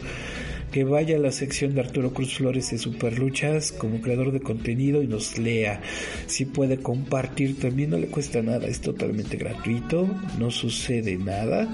[0.72, 5.02] que vaya a la sección de Arturo Cruz Flores de Superluchas como creador de contenido
[5.02, 5.82] y nos lea.
[6.28, 10.08] Si puede compartir también no le cuesta nada, es totalmente gratuito,
[10.38, 11.68] no sucede nada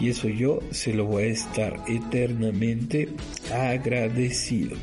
[0.00, 3.08] y eso yo se lo voy a estar eternamente
[3.52, 4.76] agradecido.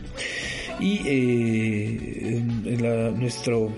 [0.79, 3.73] Y eh, en, nuestro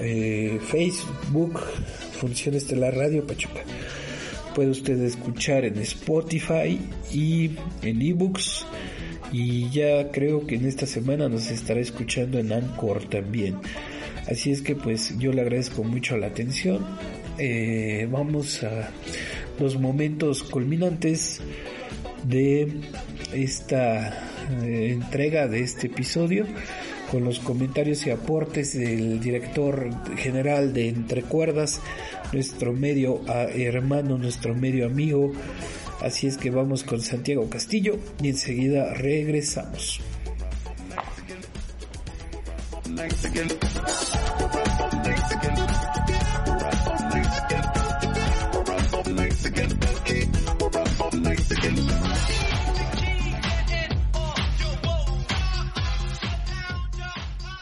[0.00, 1.60] eh, Facebook,
[2.18, 3.62] Función Estelar Radio Pachuca
[4.54, 6.78] puede usted escuchar en Spotify
[7.12, 7.50] y
[7.82, 8.66] en ebooks
[9.32, 13.56] y ya creo que en esta semana nos estará escuchando en Anchor también.
[14.28, 16.84] Así es que pues yo le agradezco mucho la atención.
[17.38, 18.90] Eh, vamos a
[19.58, 21.40] los momentos culminantes
[22.24, 22.68] de
[23.32, 24.28] esta
[24.62, 26.46] eh, entrega de este episodio
[27.10, 31.80] con los comentarios y aportes del director general de Entre Cuerdas,
[32.32, 35.32] nuestro medio ah, hermano, nuestro medio amigo,
[36.02, 40.00] Así es que vamos con Santiago Castillo y enseguida regresamos.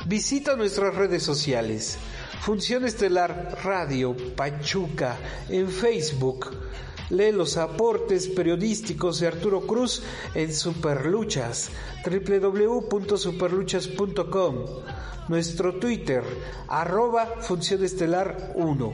[0.07, 1.99] Visita nuestras redes sociales.
[2.41, 5.19] Función Estelar Radio Pachuca
[5.51, 6.71] en Facebook
[7.11, 10.03] Lee los aportes periodísticos de Arturo Cruz
[10.35, 11.71] en Superluchas,
[12.05, 14.55] www.superluchas.com,
[15.29, 16.23] nuestro Twitter,
[16.69, 18.93] arroba Función Estelar 1.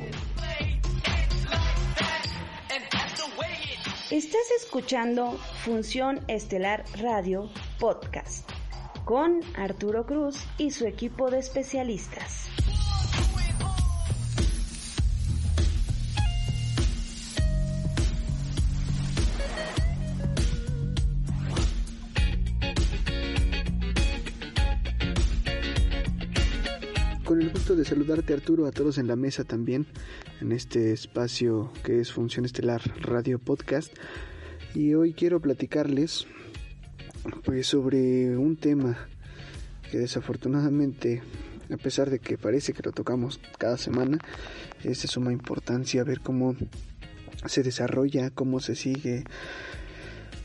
[4.11, 7.49] Estás escuchando Función Estelar Radio
[7.79, 8.51] Podcast
[9.05, 12.49] con Arturo Cruz y su equipo de especialistas.
[27.87, 29.87] Saludarte Arturo, a todos en la mesa también,
[30.41, 33.95] en este espacio que es Función Estelar Radio Podcast.
[34.75, 36.27] Y hoy quiero platicarles
[37.45, 38.99] pues sobre un tema
[39.89, 41.23] que desafortunadamente,
[41.73, 44.19] a pesar de que parece que lo tocamos cada semana,
[44.83, 46.57] es de suma importancia ver cómo
[47.45, 49.23] se desarrolla, cómo se sigue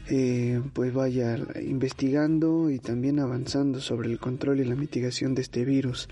[0.09, 5.65] eh, pues vaya investigando y también avanzando sobre el control y la mitigación de este
[5.65, 6.07] virus.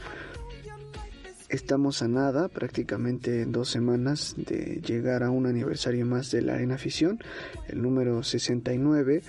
[1.50, 6.54] Estamos a nada, prácticamente en dos semanas, de llegar a un aniversario más de la
[6.54, 7.20] Arena Afición,
[7.68, 9.24] el número 69,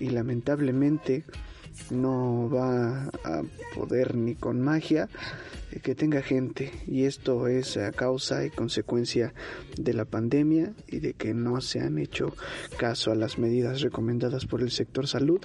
[0.00, 1.22] y lamentablemente
[1.90, 3.42] no va a
[3.72, 5.08] poder ni con magia
[5.70, 6.72] eh, que tenga gente.
[6.88, 9.32] Y esto es a causa y consecuencia
[9.76, 12.34] de la pandemia y de que no se han hecho
[12.78, 15.40] caso a las medidas recomendadas por el sector salud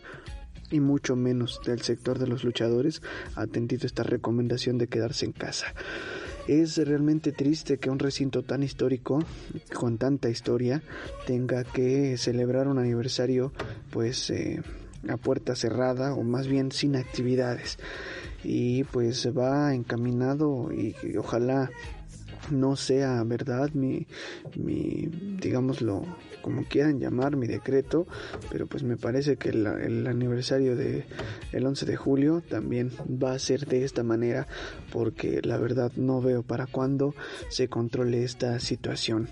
[0.71, 3.01] y mucho menos del sector de los luchadores
[3.35, 5.73] ha atendido esta recomendación de quedarse en casa.
[6.47, 9.19] Es realmente triste que un recinto tan histórico,
[9.73, 10.83] con tanta historia,
[11.25, 13.51] tenga que celebrar un aniversario
[13.89, 14.61] pues eh,
[15.09, 17.79] a puerta cerrada o más bien sin actividades.
[18.43, 21.71] Y pues va encaminado y ojalá
[22.51, 24.07] no sea verdad mi,
[24.55, 26.03] digámoslo
[26.41, 28.07] como quieran llamar mi decreto
[28.51, 31.05] pero pues me parece que el, aniversario de
[31.51, 34.47] el 11 de julio también va a ser de esta manera
[34.91, 37.15] porque la verdad no veo para cuándo
[37.49, 39.29] se controle esta situación.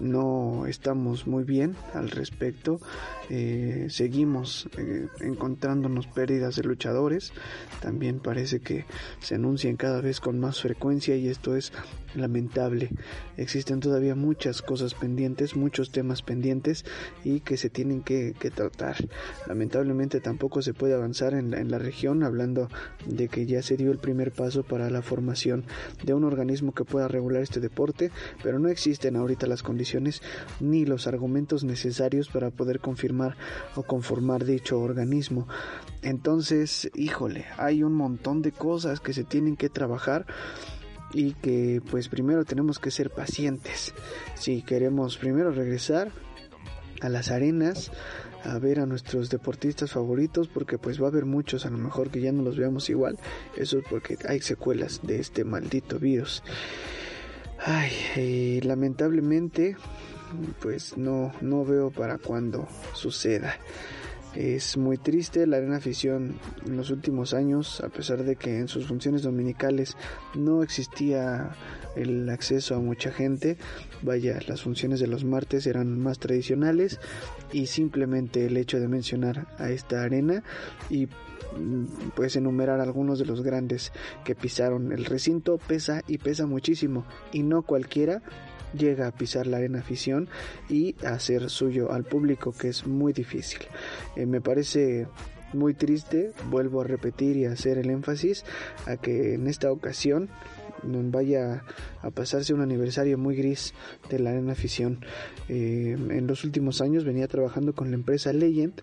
[0.00, 2.80] No estamos muy bien al respecto
[3.30, 7.32] eh, seguimos eh, encontrándonos pérdidas de luchadores
[7.80, 8.86] también parece que
[9.20, 11.72] se anuncian cada vez con más frecuencia y esto es
[12.14, 12.90] lamentable.
[13.36, 16.84] Existen todavía muchas cosas pendientes, muchos temas pendientes
[17.24, 18.96] y que se tienen que, tratar.
[19.46, 22.68] Lamentablemente tampoco se puede avanzar en la, en la región hablando
[23.06, 25.64] de que ya se dio el primer paso para la formación
[26.02, 28.10] de un organismo que pueda regular este deporte,
[28.42, 30.22] pero no existen ahorita las condiciones
[30.60, 33.36] ni los argumentos necesarios para poder confirmar
[33.74, 35.46] o conformar dicho organismo.
[36.02, 40.26] Entonces, híjole, hay un montón de cosas que se tienen que trabajar
[41.12, 43.94] y que pues primero tenemos que ser pacientes.
[44.34, 46.10] Si queremos primero regresar
[47.00, 47.90] a las arenas,
[48.44, 52.10] a ver a nuestros deportistas favoritos porque pues va a haber muchos a lo mejor
[52.10, 53.18] que ya no los veamos igual
[53.56, 56.42] eso es porque hay secuelas de este maldito virus
[57.58, 59.76] ay eh, lamentablemente
[60.60, 63.56] pues no no veo para cuándo suceda
[64.38, 68.68] Es muy triste la arena afición en los últimos años, a pesar de que en
[68.68, 69.96] sus funciones dominicales
[70.36, 71.56] no existía
[71.96, 73.56] el acceso a mucha gente.
[74.00, 77.00] Vaya, las funciones de los martes eran más tradicionales
[77.52, 80.44] y simplemente el hecho de mencionar a esta arena
[80.88, 81.08] y
[82.14, 83.92] pues enumerar algunos de los grandes
[84.24, 88.22] que pisaron el recinto pesa y pesa muchísimo y no cualquiera
[88.74, 90.28] llega a pisar la arena afición
[90.68, 93.60] y hacer suyo al público que es muy difícil
[94.16, 95.06] eh, me parece
[95.54, 98.44] muy triste vuelvo a repetir y a hacer el énfasis
[98.86, 100.28] a que en esta ocasión
[100.82, 101.64] vaya
[102.02, 103.74] a pasarse un aniversario muy gris
[104.10, 105.04] de la arena afición.
[105.48, 108.80] Eh, en los últimos años venía trabajando con la empresa Legend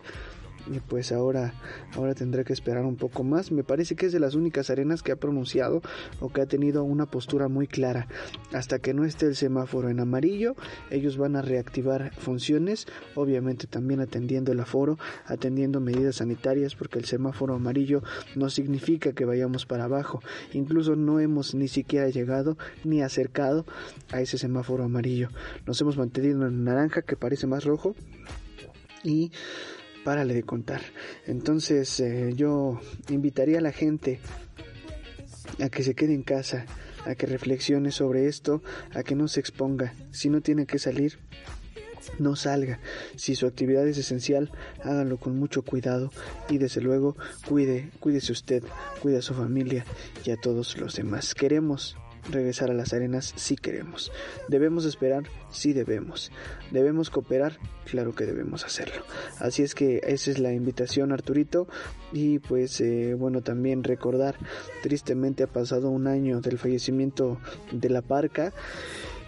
[0.71, 1.53] y pues ahora
[1.95, 3.51] ahora tendré que esperar un poco más.
[3.51, 5.81] Me parece que es de las únicas arenas que ha pronunciado
[6.19, 8.07] o que ha tenido una postura muy clara.
[8.53, 10.55] Hasta que no esté el semáforo en amarillo,
[10.89, 17.05] ellos van a reactivar funciones, obviamente también atendiendo el aforo, atendiendo medidas sanitarias, porque el
[17.05, 18.03] semáforo amarillo
[18.35, 20.21] no significa que vayamos para abajo.
[20.53, 23.65] Incluso no hemos ni siquiera llegado ni acercado
[24.11, 25.29] a ese semáforo amarillo.
[25.65, 27.95] Nos hemos mantenido en naranja que parece más rojo
[29.03, 29.31] y
[30.05, 30.81] párale de contar.
[31.25, 32.79] Entonces eh, yo
[33.09, 34.19] invitaría a la gente
[35.59, 36.65] a que se quede en casa,
[37.05, 38.61] a que reflexione sobre esto,
[38.93, 39.95] a que no se exponga.
[40.11, 41.17] Si no tiene que salir,
[42.19, 42.79] no salga.
[43.15, 44.51] Si su actividad es esencial,
[44.83, 46.11] háganlo con mucho cuidado
[46.49, 48.63] y desde luego cuide, cuídese usted,
[49.01, 49.85] cuide a su familia
[50.23, 51.33] y a todos los demás.
[51.33, 51.97] Queremos
[52.29, 54.11] regresar a las arenas si queremos.
[54.47, 56.31] Debemos esperar si debemos.
[56.71, 59.03] Debemos cooperar, claro que debemos hacerlo.
[59.39, 61.67] Así es que esa es la invitación Arturito
[62.11, 64.35] y pues eh, bueno también recordar
[64.81, 67.37] tristemente ha pasado un año del fallecimiento
[67.71, 68.53] de la parca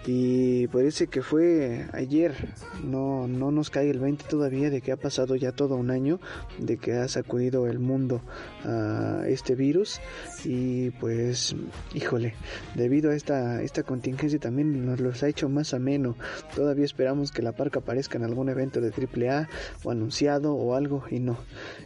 [0.08, 2.34] y parece que fue ayer,
[2.82, 6.22] no, no nos cae el 20 todavía de que ha pasado ya todo un año,
[6.60, 8.22] de que ha sacudido el mundo
[8.64, 10.00] a este virus.
[10.46, 11.58] Y pues
[11.94, 12.36] híjole,
[12.76, 16.16] debido a esta, esta contingencia también nos los ha hecho más ameno,
[16.56, 19.50] todavía esperamos que la parca aparezca en algún evento de AAA
[19.84, 21.38] o anunciado o algo y no,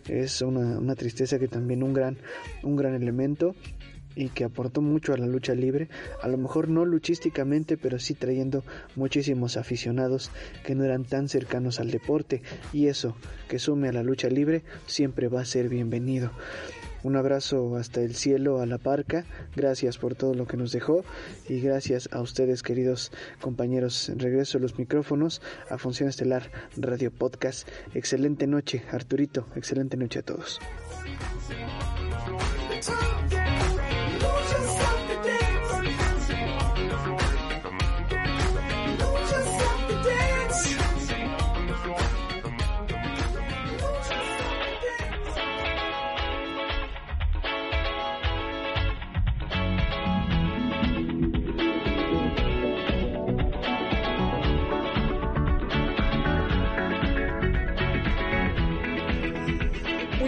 [0.08, 2.18] es una, una tristeza que también un gran,
[2.62, 3.56] un gran elemento
[4.16, 5.90] y que aportó mucho a la lucha libre,
[6.22, 8.64] a lo mejor no luchísticamente, pero sí trayendo
[8.96, 10.32] muchísimos aficionados
[10.66, 12.42] que no eran tan cercanos al deporte
[12.74, 13.16] y eso
[13.48, 16.32] que sume a la lucha libre siempre va a ser bienvenido.
[17.04, 21.04] Un abrazo hasta el cielo a la parca, gracias por todo lo que nos dejó
[21.50, 24.12] y gracias a ustedes queridos compañeros.
[24.18, 27.68] Regreso a los micrófonos a Función Estelar Radio Podcast.
[27.96, 30.60] Excelente noche Arturito, excelente noche a todos.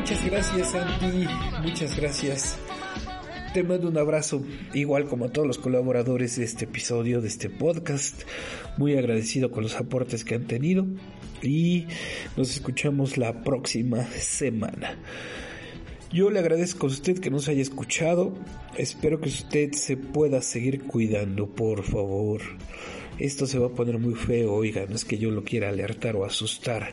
[0.03, 1.27] Muchas gracias, Santi.
[1.61, 2.57] Muchas gracias.
[3.53, 4.43] Te mando un abrazo,
[4.73, 8.23] igual como a todos los colaboradores de este episodio, de este podcast.
[8.77, 10.85] Muy agradecido con los aportes que han tenido.
[11.41, 11.87] Y
[12.35, 14.97] nos escuchamos la próxima semana.
[16.11, 18.33] Yo le agradezco a usted que nos haya escuchado.
[18.77, 22.41] Espero que usted se pueda seguir cuidando, por favor.
[23.19, 26.17] Esto se va a poner muy feo, oiga, no es que yo lo quiera alertar
[26.17, 26.91] o asustar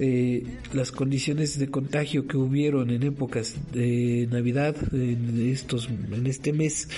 [0.00, 6.52] eh, las condiciones de contagio que hubieron en épocas de Navidad, en, estos, en este
[6.52, 6.88] mes,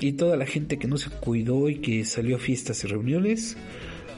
[0.00, 3.56] y toda la gente que no se cuidó y que salió a fiestas y reuniones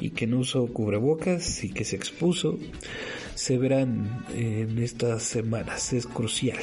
[0.00, 2.58] y que no usó cubrebocas y que se expuso,
[3.34, 6.58] se verán en estas semanas, es crucial.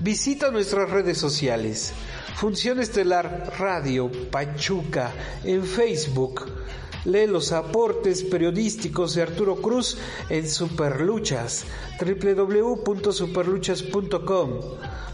[0.00, 1.92] Visita nuestras redes sociales.
[2.34, 5.12] Función Estelar Radio Pachuca
[5.44, 6.59] en Facebook.
[7.04, 9.96] Lee los aportes periodísticos de Arturo Cruz
[10.28, 11.64] en Superluchas,
[11.98, 14.50] www.superluchas.com,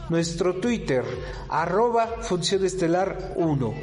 [0.08, 1.04] nuestro Twitter,
[1.48, 3.74] arroba Función Estelar 1.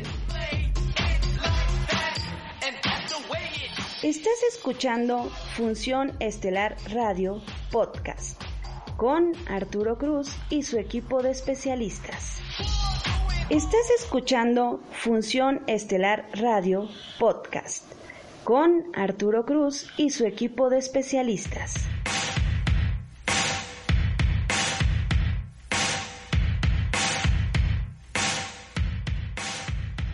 [4.04, 7.42] Estás escuchando Función Estelar Radio
[7.72, 8.42] Podcast
[8.98, 12.42] con Arturo Cruz y su equipo de especialistas.
[13.50, 17.93] Estás escuchando Función Estelar Radio Podcast
[18.44, 21.76] con Arturo Cruz y su equipo de especialistas.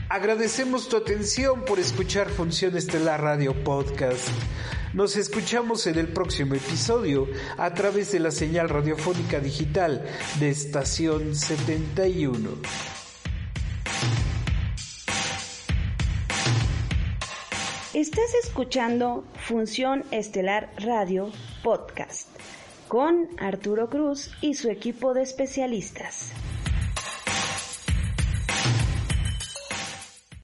[0.09, 4.27] Agradecemos tu atención por escuchar Función Estelar Radio Podcast.
[4.93, 7.27] Nos escuchamos en el próximo episodio
[7.57, 10.03] a través de la señal radiofónica digital
[10.39, 12.49] de Estación 71.
[17.99, 22.29] Estás escuchando Función Estelar Radio Podcast
[22.87, 26.31] con Arturo Cruz y su equipo de especialistas.